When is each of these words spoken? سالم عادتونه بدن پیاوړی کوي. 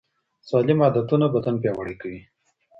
سالم 0.49 0.79
عادتونه 0.85 1.25
بدن 1.33 1.55
پیاوړی 1.61 1.95
کوي. 2.01 2.21